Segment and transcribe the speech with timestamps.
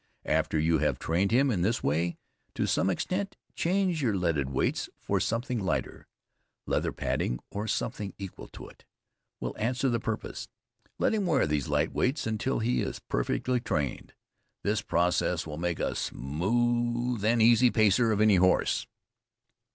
[0.25, 2.17] After you have trained him in this way
[2.55, 6.07] to some extent, change your leaded weights for something lighter;
[6.65, 8.83] leather padding, or something equal to it,
[9.39, 10.47] will answer the purpose;
[10.97, 14.15] let him wear these light weights until he is perfectly trained.
[14.63, 18.87] This process will make a smooth and easy pacer of any horse.